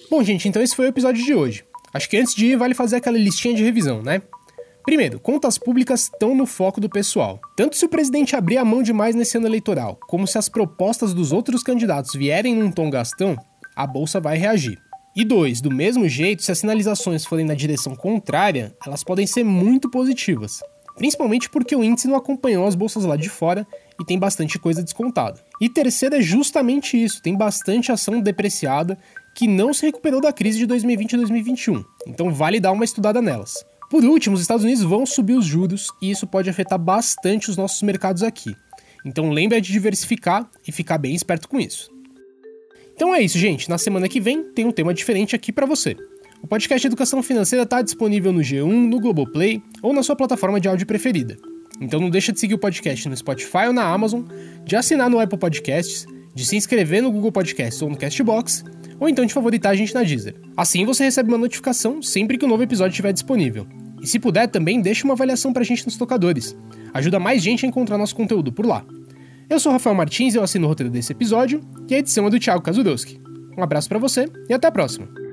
Bom, 0.10 0.24
gente, 0.24 0.48
então 0.48 0.62
esse 0.62 0.76
foi 0.76 0.86
o 0.86 0.90
episódio 0.90 1.24
de 1.24 1.36
hoje. 1.36 1.64
Acho 1.94 2.10
que 2.10 2.18
antes 2.18 2.34
de 2.34 2.48
ir, 2.48 2.58
vale 2.58 2.74
fazer 2.74 2.96
aquela 2.96 3.18
listinha 3.18 3.54
de 3.54 3.64
revisão, 3.64 4.02
né? 4.02 4.22
Primeiro, 4.84 5.20
contas 5.20 5.60
públicas 5.60 6.04
estão 6.04 6.34
no 6.34 6.48
foco 6.48 6.82
do 6.82 6.90
pessoal. 6.90 7.40
Tanto 7.56 7.78
se 7.78 7.86
o 7.86 7.90
presidente 7.90 8.36
abrir 8.36 8.58
a 8.58 8.66
mão 8.66 8.82
demais 8.82 9.14
nesse 9.14 9.38
ano 9.38 9.46
eleitoral, 9.46 10.00
como 10.08 10.26
se 10.26 10.38
as 10.38 10.50
propostas 10.50 11.14
dos 11.14 11.32
outros 11.32 11.62
candidatos 11.62 12.16
vierem 12.16 12.56
num 12.56 12.72
tom 12.72 12.90
gastão, 12.90 13.38
a 13.76 13.86
bolsa 13.86 14.20
vai 14.20 14.36
reagir. 14.36 14.80
E 15.16 15.24
dois, 15.24 15.62
do 15.62 15.70
mesmo 15.70 16.10
jeito, 16.10 16.42
se 16.42 16.52
as 16.52 16.58
sinalizações 16.58 17.24
forem 17.24 17.46
na 17.46 17.54
direção 17.54 17.96
contrária, 17.96 18.76
elas 18.84 19.04
podem 19.04 19.28
ser 19.28 19.44
muito 19.44 19.92
positivas. 19.92 20.60
Principalmente 21.00 21.50
porque 21.50 21.74
o 21.74 21.82
índice 21.82 22.10
não 22.10 22.18
acompanhou 22.18 22.68
as 22.68 22.76
bolsas 22.76 23.06
lá 23.06 23.16
de 23.16 23.30
fora 23.30 23.66
e 23.98 24.04
tem 24.04 24.20
bastante 24.20 24.60
coisa 24.60 24.84
descontada. 24.84 25.42
E 25.62 25.70
terceiro 25.70 26.16
é 26.16 26.22
justamente 26.22 27.02
isso, 27.02 27.22
tem 27.22 27.38
bastante 27.38 27.90
ação 27.90 28.20
depreciada 28.20 28.98
que 29.34 29.48
não 29.48 29.74
se 29.74 29.86
recuperou 29.86 30.20
da 30.20 30.34
crise 30.34 30.58
de 30.58 30.66
2020 30.66 31.14
e 31.14 31.18
2021, 31.18 31.86
então 32.06 32.34
vale 32.34 32.60
dar 32.60 32.74
uma 32.74 32.84
estudada 32.84 33.22
nelas. 33.22 33.64
Por 33.90 34.04
último, 34.04 34.36
os 34.36 34.42
Estados 34.42 34.66
Unidos 34.66 34.84
vão 34.84 35.06
subir 35.06 35.36
os 35.36 35.46
juros 35.46 35.88
e 36.02 36.12
isso 36.12 36.28
pode 36.28 36.50
afetar 36.50 36.78
bastante 36.78 37.50
os 37.50 37.56
nossos 37.56 37.82
mercados 37.82 38.22
aqui. 38.22 38.54
Então 39.06 39.30
lembre 39.30 39.62
de 39.62 39.72
diversificar 39.72 40.52
e 40.68 40.72
ficar 40.74 40.98
bem 40.98 41.16
esperto 41.16 41.48
com 41.48 41.62
isso. 41.62 41.90
Então 42.94 43.16
é 43.16 43.22
isso, 43.22 43.38
gente. 43.38 43.70
Na 43.70 43.78
semana 43.78 44.10
que 44.10 44.20
vem 44.20 44.44
tem 44.52 44.66
um 44.66 44.72
tema 44.74 44.94
diferente 44.94 45.34
aqui 45.34 45.54
para 45.54 45.66
você. 45.66 45.96
O 46.42 46.48
podcast 46.48 46.88
Educação 46.88 47.22
Financeira 47.22 47.64
está 47.64 47.82
disponível 47.82 48.32
no 48.32 48.40
G1, 48.40 48.66
no 48.66 49.00
Globoplay 49.00 49.62
ou 49.82 49.94
na 49.94 50.02
sua 50.02 50.16
plataforma 50.16 50.60
de 50.60 50.68
áudio 50.68 50.88
preferida. 50.88 51.38
Então 51.82 52.00
não 52.00 52.10
deixa 52.10 52.32
de 52.32 52.40
seguir 52.40 52.54
o 52.54 52.60
podcast 52.60 53.08
no 53.08 53.16
Spotify 53.16 53.68
ou 53.68 53.74
na 53.74 53.84
Amazon, 53.84 54.24
de 54.64 54.76
assinar 54.76 55.10
no 55.10 55.20
Apple 55.20 55.38
Podcasts, 55.38 56.06
de 56.34 56.46
se 56.46 56.56
inscrever 56.56 57.04
no 57.04 57.12
Google 57.12 57.32
Podcasts 57.32 57.82
ou 57.82 57.90
no 57.90 57.98
Castbox, 57.98 58.64
ou 59.00 59.10
então 59.10 59.26
de 59.26 59.34
favoritar 59.34 59.74
a 59.74 59.76
gente 59.76 59.94
na 59.94 60.02
Deezer. 60.02 60.36
Assim 60.56 60.86
você 60.86 61.04
recebe 61.04 61.30
uma 61.30 61.38
notificação 61.38 62.02
sempre 62.02 62.38
que 62.38 62.46
um 62.46 62.50
novo 62.50 62.64
episódio 62.64 62.92
estiver 62.92 63.14
disponível. 63.14 63.68
E 64.02 64.08
se 64.08 64.18
puder, 64.18 64.48
também 64.48 64.82
deixe 64.82 65.04
uma 65.04 65.14
avaliação 65.14 65.52
pra 65.52 65.64
gente 65.64 65.86
nos 65.86 65.98
tocadores. 65.98 66.56
Ajuda 66.94 67.20
mais 67.20 67.42
gente 67.42 67.66
a 67.66 67.70
encontrar 67.70 67.98
nosso 67.98 68.16
conteúdo 68.16 68.52
por 68.52 68.66
lá. 68.66 68.86
Eu 69.50 69.60
sou 69.60 69.72
o 69.72 69.74
Rafael 69.74 69.96
Martins, 69.96 70.36
eu 70.36 70.44
assino 70.44 70.66
o 70.66 70.70
roteiro 70.70 70.92
desse 70.92 71.12
episódio, 71.12 71.60
e 71.90 71.96
a 71.96 72.00
edição 72.00 72.28
é 72.28 72.30
do 72.30 72.40
Thiago 72.40 72.62
Kazudowski. 72.62 73.20
Um 73.58 73.64
abraço 73.64 73.90
para 73.90 74.00
você 74.00 74.28
e 74.48 74.54
até 74.54 74.68
a 74.68 74.72
próxima! 74.72 75.29